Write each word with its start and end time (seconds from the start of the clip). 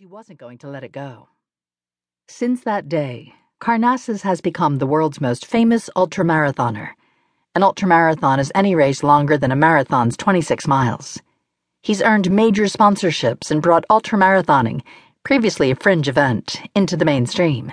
he 0.00 0.06
wasn't 0.06 0.38
going 0.38 0.56
to 0.56 0.66
let 0.66 0.82
it 0.82 0.92
go. 0.92 1.28
Since 2.26 2.62
that 2.62 2.88
day, 2.88 3.34
Karnazes 3.60 4.22
has 4.22 4.40
become 4.40 4.78
the 4.78 4.86
world's 4.86 5.20
most 5.20 5.44
famous 5.44 5.90
ultramarathoner. 5.94 6.92
An 7.54 7.60
ultramarathon 7.60 8.38
is 8.38 8.50
any 8.54 8.74
race 8.74 9.02
longer 9.02 9.36
than 9.36 9.52
a 9.52 9.56
marathon's 9.56 10.16
26 10.16 10.66
miles. 10.66 11.20
He's 11.82 12.00
earned 12.00 12.30
major 12.30 12.62
sponsorships 12.62 13.50
and 13.50 13.60
brought 13.60 13.84
ultramarathoning, 13.90 14.80
previously 15.22 15.70
a 15.70 15.76
fringe 15.76 16.08
event, 16.08 16.62
into 16.74 16.96
the 16.96 17.04
mainstream. 17.04 17.70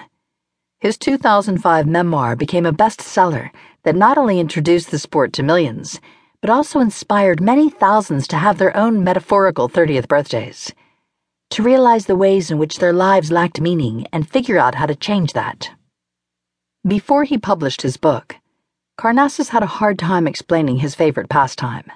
His 0.81 0.97
2005 0.97 1.87
memoir 1.87 2.35
became 2.35 2.65
a 2.65 2.73
bestseller 2.73 3.51
that 3.83 3.95
not 3.95 4.17
only 4.17 4.41
introduced 4.41 4.91
the 4.91 4.99
sport 4.99 5.31
to 5.31 5.43
millions, 5.43 6.01
but 6.41 6.49
also 6.49 6.81
inspired 6.81 7.39
many 7.39 7.69
thousands 7.69 8.27
to 8.27 8.37
have 8.37 8.57
their 8.57 8.75
own 8.75 9.01
metaphorical 9.01 9.69
30th 9.69 10.09
birthdays 10.09 10.73
to 11.49 11.63
realize 11.63 12.05
the 12.05 12.15
ways 12.15 12.51
in 12.51 12.57
which 12.57 12.79
their 12.79 12.93
lives 12.93 13.31
lacked 13.31 13.61
meaning 13.61 14.05
and 14.11 14.29
figure 14.29 14.57
out 14.57 14.75
how 14.75 14.85
to 14.85 14.95
change 14.95 15.33
that. 15.33 15.69
Before 16.85 17.23
he 17.23 17.37
published 17.37 17.81
his 17.81 17.97
book, 17.97 18.35
Karnazes 18.97 19.49
had 19.49 19.63
a 19.63 19.67
hard 19.77 19.99
time 19.99 20.27
explaining 20.27 20.77
his 20.77 20.95
favorite 20.95 21.29
pastime. 21.29 21.91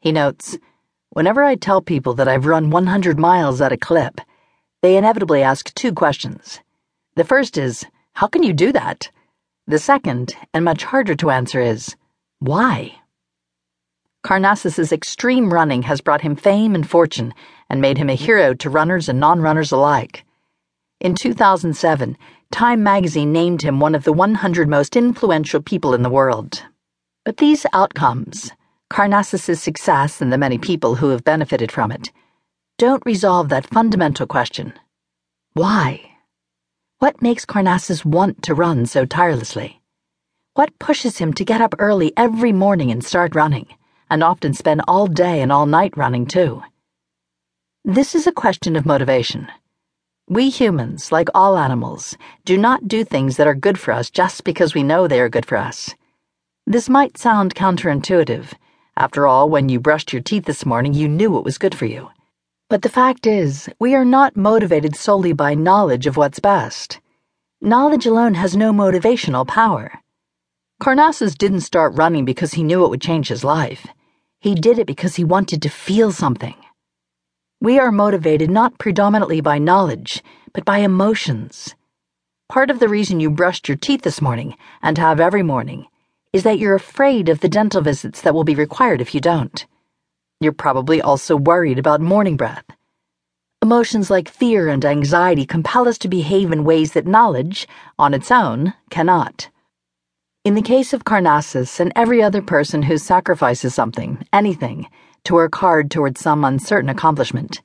He 0.00 0.12
notes, 0.12 0.58
Whenever 1.10 1.44
I 1.44 1.54
tell 1.54 1.80
people 1.80 2.14
that 2.14 2.28
I've 2.28 2.46
run 2.46 2.70
100 2.70 3.18
miles 3.18 3.60
at 3.60 3.72
a 3.72 3.76
clip, 3.76 4.20
they 4.82 4.96
inevitably 4.96 5.42
ask 5.42 5.72
two 5.74 5.92
questions. 5.92 6.60
The 7.14 7.24
first 7.24 7.56
is, 7.56 7.86
How 8.12 8.26
can 8.26 8.42
you 8.42 8.52
do 8.52 8.72
that? 8.72 9.10
The 9.66 9.78
second, 9.78 10.34
and 10.52 10.64
much 10.64 10.84
harder 10.84 11.14
to 11.14 11.30
answer, 11.30 11.60
is, 11.60 11.96
Why? 12.40 12.96
Karnazes' 14.24 14.92
extreme 14.92 15.52
running 15.52 15.82
has 15.82 16.00
brought 16.00 16.22
him 16.22 16.36
fame 16.36 16.74
and 16.74 16.88
fortune 16.88 17.32
and 17.68 17.80
made 17.80 17.98
him 17.98 18.10
a 18.10 18.14
hero 18.14 18.54
to 18.54 18.70
runners 18.70 19.08
and 19.08 19.18
non 19.20 19.40
runners 19.40 19.72
alike. 19.72 20.24
In 21.00 21.14
2007, 21.14 22.16
Time 22.50 22.82
magazine 22.82 23.32
named 23.32 23.62
him 23.62 23.80
one 23.80 23.94
of 23.94 24.04
the 24.04 24.12
100 24.12 24.68
most 24.68 24.96
influential 24.96 25.60
people 25.60 25.92
in 25.92 26.02
the 26.02 26.10
world. 26.10 26.62
But 27.24 27.38
these 27.38 27.66
outcomes, 27.72 28.52
Karnazes' 28.90 29.58
success 29.58 30.20
and 30.20 30.32
the 30.32 30.38
many 30.38 30.58
people 30.58 30.94
who 30.94 31.08
have 31.08 31.24
benefited 31.24 31.72
from 31.72 31.90
it, 31.90 32.10
don't 32.78 33.04
resolve 33.04 33.48
that 33.48 33.66
fundamental 33.66 34.26
question 34.26 34.72
why? 35.54 36.00
What 36.98 37.22
makes 37.22 37.44
Karnazes 37.44 38.04
want 38.04 38.42
to 38.42 38.54
run 38.54 38.86
so 38.86 39.04
tirelessly? 39.04 39.80
What 40.54 40.78
pushes 40.78 41.18
him 41.18 41.32
to 41.34 41.44
get 41.44 41.60
up 41.60 41.74
early 41.78 42.12
every 42.16 42.52
morning 42.52 42.90
and 42.90 43.04
start 43.04 43.34
running? 43.34 43.66
and 44.10 44.22
often 44.22 44.54
spend 44.54 44.82
all 44.86 45.06
day 45.06 45.40
and 45.40 45.50
all 45.50 45.66
night 45.66 45.96
running 45.96 46.26
too. 46.26 46.62
This 47.86 48.14
is 48.14 48.26
a 48.26 48.32
question 48.32 48.76
of 48.76 48.86
motivation. 48.86 49.46
We 50.26 50.48
humans, 50.48 51.12
like 51.12 51.28
all 51.34 51.58
animals, 51.58 52.16
do 52.46 52.56
not 52.56 52.88
do 52.88 53.04
things 53.04 53.36
that 53.36 53.46
are 53.46 53.54
good 53.54 53.78
for 53.78 53.92
us 53.92 54.08
just 54.08 54.42
because 54.44 54.74
we 54.74 54.82
know 54.82 55.06
they 55.06 55.20
are 55.20 55.28
good 55.28 55.44
for 55.44 55.58
us. 55.58 55.94
This 56.66 56.88
might 56.88 57.18
sound 57.18 57.54
counterintuitive. 57.54 58.54
After 58.96 59.26
all, 59.26 59.50
when 59.50 59.68
you 59.68 59.80
brushed 59.80 60.14
your 60.14 60.22
teeth 60.22 60.46
this 60.46 60.64
morning, 60.64 60.94
you 60.94 61.10
knew 61.10 61.36
it 61.36 61.44
was 61.44 61.58
good 61.58 61.74
for 61.74 61.84
you. 61.84 62.08
But 62.70 62.80
the 62.80 62.88
fact 62.88 63.26
is, 63.26 63.68
we 63.78 63.94
are 63.94 64.06
not 64.06 64.34
motivated 64.34 64.96
solely 64.96 65.34
by 65.34 65.52
knowledge 65.52 66.06
of 66.06 66.16
what's 66.16 66.40
best. 66.40 67.00
Knowledge 67.60 68.06
alone 68.06 68.32
has 68.32 68.56
no 68.56 68.72
motivational 68.72 69.46
power. 69.46 69.92
Karnazes 70.80 71.36
didn't 71.36 71.60
start 71.60 71.98
running 71.98 72.24
because 72.24 72.54
he 72.54 72.62
knew 72.62 72.82
it 72.86 72.88
would 72.88 73.02
change 73.02 73.28
his 73.28 73.44
life. 73.44 73.86
He 74.40 74.54
did 74.54 74.78
it 74.78 74.86
because 74.86 75.16
he 75.16 75.24
wanted 75.24 75.60
to 75.60 75.68
feel 75.68 76.12
something. 76.12 76.54
We 77.60 77.78
are 77.78 77.92
motivated 77.92 78.50
not 78.50 78.78
predominantly 78.78 79.40
by 79.40 79.58
knowledge, 79.58 80.22
but 80.52 80.64
by 80.64 80.78
emotions. 80.78 81.74
Part 82.48 82.70
of 82.70 82.78
the 82.78 82.88
reason 82.88 83.20
you 83.20 83.30
brushed 83.30 83.68
your 83.68 83.76
teeth 83.76 84.02
this 84.02 84.20
morning, 84.20 84.56
and 84.82 84.98
have 84.98 85.20
every 85.20 85.42
morning, 85.42 85.86
is 86.32 86.42
that 86.42 86.58
you're 86.58 86.74
afraid 86.74 87.28
of 87.28 87.40
the 87.40 87.48
dental 87.48 87.80
visits 87.80 88.20
that 88.20 88.34
will 88.34 88.44
be 88.44 88.54
required 88.54 89.00
if 89.00 89.14
you 89.14 89.20
don't. 89.20 89.66
You're 90.40 90.52
probably 90.52 91.00
also 91.00 91.36
worried 91.36 91.78
about 91.78 92.00
morning 92.00 92.36
breath. 92.36 92.64
Emotions 93.62 94.10
like 94.10 94.28
fear 94.28 94.68
and 94.68 94.84
anxiety 94.84 95.46
compel 95.46 95.88
us 95.88 95.96
to 95.98 96.08
behave 96.08 96.52
in 96.52 96.64
ways 96.64 96.92
that 96.92 97.06
knowledge, 97.06 97.66
on 97.98 98.12
its 98.12 98.30
own, 98.30 98.74
cannot. 98.90 99.48
In 100.44 100.54
the 100.54 100.60
case 100.60 100.92
of 100.92 101.04
Karnazes 101.04 101.80
and 101.80 101.90
every 101.96 102.22
other 102.22 102.42
person 102.42 102.82
who 102.82 102.98
sacrifices 102.98 103.74
something, 103.74 104.26
anything, 104.34 104.86
to 105.24 105.34
work 105.34 105.54
hard 105.56 105.90
towards 105.90 106.20
some 106.20 106.44
uncertain 106.44 106.88
accomplishment, 106.88 107.60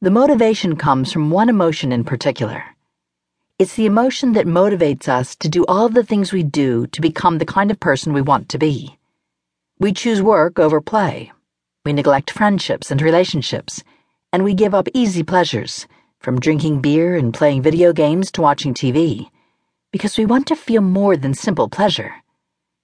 the 0.00 0.10
motivation 0.10 0.76
comes 0.76 1.12
from 1.12 1.30
one 1.30 1.48
emotion 1.48 1.92
in 1.92 2.04
particular. 2.04 2.64
It's 3.58 3.74
the 3.74 3.86
emotion 3.86 4.32
that 4.32 4.46
motivates 4.46 5.08
us 5.08 5.36
to 5.36 5.48
do 5.48 5.66
all 5.66 5.88
the 5.88 6.04
things 6.04 6.32
we 6.32 6.42
do 6.42 6.86
to 6.86 7.00
become 7.00 7.38
the 7.38 7.44
kind 7.44 7.70
of 7.70 7.80
person 7.80 8.12
we 8.12 8.22
want 8.22 8.48
to 8.50 8.58
be. 8.58 8.98
We 9.78 9.92
choose 9.92 10.22
work 10.22 10.58
over 10.58 10.80
play. 10.80 11.32
We 11.84 11.92
neglect 11.92 12.30
friendships 12.30 12.90
and 12.90 13.02
relationships, 13.02 13.82
and 14.32 14.44
we 14.44 14.54
give 14.54 14.74
up 14.74 14.88
easy 14.94 15.22
pleasures, 15.22 15.86
from 16.20 16.40
drinking 16.40 16.80
beer 16.80 17.16
and 17.16 17.34
playing 17.34 17.62
video 17.62 17.92
games 17.92 18.30
to 18.32 18.42
watching 18.42 18.74
TV 18.74 19.30
because 19.92 20.16
we 20.16 20.24
want 20.24 20.46
to 20.46 20.54
feel 20.54 20.82
more 20.82 21.16
than 21.16 21.34
simple 21.34 21.68
pleasure. 21.68 22.14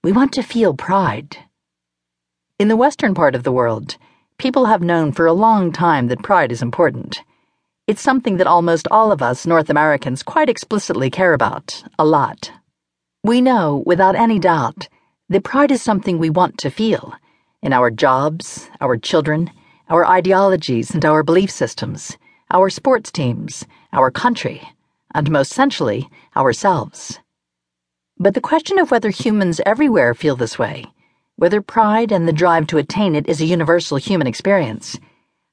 We 0.03 0.11
want 0.11 0.33
to 0.33 0.43
feel 0.43 0.73
pride. 0.73 1.37
In 2.59 2.67
the 2.67 2.75
western 2.75 3.13
part 3.13 3.33
of 3.33 3.43
the 3.43 3.51
world, 3.51 3.97
people 4.37 4.65
have 4.65 4.81
known 4.81 5.11
for 5.11 5.25
a 5.25 5.33
long 5.33 5.71
time 5.71 6.07
that 6.07 6.23
pride 6.23 6.51
is 6.51 6.61
important. 6.61 7.23
It's 7.87 8.01
something 8.01 8.37
that 8.37 8.47
almost 8.47 8.87
all 8.91 9.11
of 9.11 9.21
us 9.21 9.45
North 9.45 9.69
Americans 9.69 10.23
quite 10.23 10.49
explicitly 10.49 11.09
care 11.09 11.33
about, 11.33 11.83
a 11.97 12.05
lot. 12.05 12.51
We 13.23 13.41
know, 13.41 13.83
without 13.85 14.15
any 14.15 14.39
doubt, 14.39 14.87
that 15.29 15.43
pride 15.43 15.71
is 15.71 15.81
something 15.81 16.17
we 16.17 16.29
want 16.29 16.57
to 16.59 16.69
feel 16.69 17.13
in 17.61 17.73
our 17.73 17.89
jobs, 17.89 18.69
our 18.79 18.97
children, 18.97 19.51
our 19.89 20.05
ideologies 20.05 20.91
and 20.91 21.03
our 21.03 21.23
belief 21.23 21.49
systems, 21.49 22.17
our 22.51 22.69
sports 22.69 23.11
teams, 23.11 23.65
our 23.91 24.11
country 24.11 24.61
and 25.13 25.31
most 25.31 25.51
essentially, 25.51 26.07
ourselves. 26.35 27.19
But 28.19 28.35
the 28.35 28.41
question 28.41 28.77
of 28.77 28.91
whether 28.91 29.09
humans 29.09 29.59
everywhere 29.65 30.13
feel 30.13 30.35
this 30.35 30.59
way, 30.59 30.85
whether 31.37 31.61
pride 31.61 32.11
and 32.11 32.27
the 32.27 32.33
drive 32.33 32.65
to 32.65 32.77
attain 32.77 33.15
it 33.15 33.29
is 33.29 33.39
a 33.39 33.45
universal 33.45 33.97
human 33.97 34.25
experience, 34.25 34.99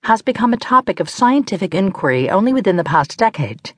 has 0.04 0.22
become 0.22 0.52
a 0.52 0.56
topic 0.56 0.98
of 0.98 1.10
scientific 1.10 1.74
inquiry 1.74 2.28
only 2.28 2.52
within 2.54 2.76
the 2.76 2.84
past 2.84 3.18
decade. 3.18 3.72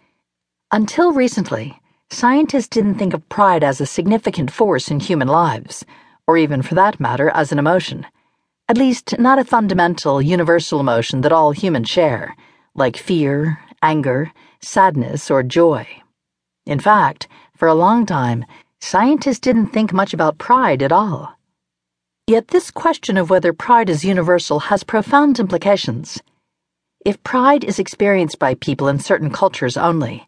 Until 0.70 1.12
recently, 1.12 1.80
scientists 2.10 2.68
didn't 2.68 2.94
think 2.94 3.12
of 3.12 3.28
pride 3.28 3.64
as 3.64 3.80
a 3.80 3.86
significant 3.86 4.52
force 4.52 4.88
in 4.88 5.00
human 5.00 5.26
lives, 5.26 5.84
or 6.28 6.38
even 6.38 6.62
for 6.62 6.76
that 6.76 7.00
matter, 7.00 7.28
as 7.30 7.50
an 7.50 7.58
emotion. 7.58 8.06
At 8.68 8.78
least, 8.78 9.18
not 9.18 9.40
a 9.40 9.44
fundamental, 9.44 10.22
universal 10.22 10.78
emotion 10.78 11.22
that 11.22 11.32
all 11.32 11.50
humans 11.50 11.88
share, 11.88 12.36
like 12.74 12.96
fear, 12.96 13.58
anger, 13.82 14.32
sadness, 14.60 15.28
or 15.28 15.42
joy. 15.42 15.86
In 16.66 16.78
fact, 16.78 17.26
for 17.56 17.66
a 17.66 17.74
long 17.74 18.06
time, 18.06 18.44
scientists 18.80 19.40
didn't 19.40 19.68
think 19.68 19.92
much 19.92 20.14
about 20.14 20.38
pride 20.38 20.82
at 20.82 20.92
all. 20.92 21.36
Yet 22.28 22.48
this 22.48 22.72
question 22.72 23.16
of 23.16 23.30
whether 23.30 23.52
pride 23.52 23.88
is 23.88 24.04
universal 24.04 24.58
has 24.58 24.82
profound 24.82 25.38
implications. 25.38 26.20
If 27.04 27.22
pride 27.22 27.62
is 27.62 27.78
experienced 27.78 28.40
by 28.40 28.54
people 28.54 28.88
in 28.88 28.98
certain 28.98 29.30
cultures 29.30 29.76
only, 29.76 30.26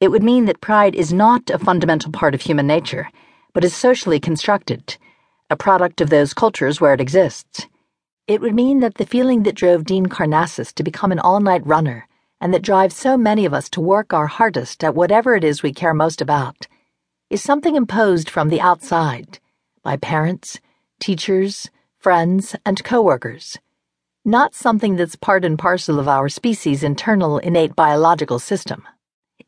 it 0.00 0.08
would 0.08 0.22
mean 0.22 0.44
that 0.44 0.60
pride 0.60 0.94
is 0.94 1.14
not 1.14 1.48
a 1.48 1.58
fundamental 1.58 2.12
part 2.12 2.34
of 2.34 2.42
human 2.42 2.66
nature, 2.66 3.08
but 3.54 3.64
is 3.64 3.74
socially 3.74 4.20
constructed, 4.20 4.98
a 5.48 5.56
product 5.56 6.02
of 6.02 6.10
those 6.10 6.34
cultures 6.34 6.78
where 6.78 6.92
it 6.92 7.00
exists. 7.00 7.66
It 8.26 8.42
would 8.42 8.54
mean 8.54 8.80
that 8.80 8.96
the 8.96 9.06
feeling 9.06 9.44
that 9.44 9.54
drove 9.54 9.86
Dean 9.86 10.08
Karnazes 10.08 10.74
to 10.74 10.82
become 10.82 11.10
an 11.10 11.20
all 11.20 11.40
night 11.40 11.66
runner 11.66 12.06
and 12.38 12.52
that 12.52 12.60
drives 12.60 12.96
so 12.96 13.16
many 13.16 13.46
of 13.46 13.54
us 13.54 13.70
to 13.70 13.80
work 13.80 14.12
our 14.12 14.26
hardest 14.26 14.84
at 14.84 14.94
whatever 14.94 15.34
it 15.34 15.44
is 15.44 15.62
we 15.62 15.72
care 15.72 15.94
most 15.94 16.20
about 16.20 16.66
is 17.30 17.42
something 17.42 17.76
imposed 17.76 18.28
from 18.28 18.50
the 18.50 18.60
outside 18.60 19.38
by 19.82 19.96
parents, 19.96 20.60
teachers, 21.00 21.68
friends, 21.98 22.54
and 22.64 22.84
coworkers, 22.84 23.58
not 24.24 24.54
something 24.54 24.96
that's 24.96 25.16
part 25.16 25.44
and 25.44 25.58
parcel 25.58 25.98
of 25.98 26.06
our 26.06 26.28
species' 26.28 26.82
internal 26.82 27.38
innate 27.38 27.74
biological 27.74 28.38
system. 28.38 28.86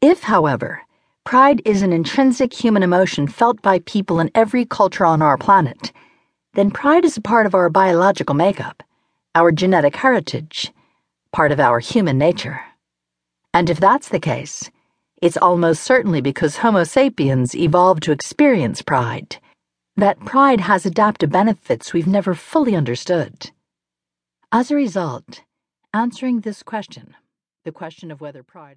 If, 0.00 0.22
however, 0.22 0.82
pride 1.25 1.62
is 1.64 1.82
an 1.82 1.93
intrinsic 1.93 2.52
human 2.52 2.82
emotion 2.82 3.28
felt 3.28 3.62
by 3.62 3.78
people 3.81 4.19
in 4.19 4.31
every 4.34 4.64
culture 4.64 5.06
on 5.06 5.22
our 5.22 5.38
planet, 5.38 5.93
then 6.54 6.70
pride 6.70 7.04
is 7.04 7.16
a 7.16 7.22
part 7.22 7.46
of 7.46 7.55
our 7.55 7.70
biological 7.70 8.34
makeup, 8.34 8.82
our 9.34 9.52
genetic 9.52 9.96
heritage, 9.96 10.72
part 11.32 11.52
of 11.52 11.60
our 11.60 11.78
human 11.78 12.19
nature. 12.19 12.60
And 13.55 13.70
if 13.70 13.78
that's 13.78 14.08
the 14.08 14.20
case, 14.20 14.70
it's 15.20 15.37
almost 15.37 15.84
certainly 15.84 16.20
because 16.20 16.56
Homo 16.56 16.84
sapiens 16.84 17.55
evolved 17.55 18.02
to 18.02 18.12
experience 18.12 18.82
pride. 18.82 19.37
That 19.97 20.19
pride 20.21 20.62
has 20.62 20.87
adaptive 20.87 21.31
benefits 21.31 21.93
we've 21.93 22.06
never 22.06 22.35
fully 22.35 22.75
understood. 22.75 23.50
As 24.50 24.71
a 24.71 24.75
result, 24.75 25.43
answering 25.93 26.41
this 26.41 26.62
question, 26.62 27.15
the 27.65 27.73
question 27.73 28.11
of 28.11 28.21
whether 28.21 28.43
pride 28.43 28.71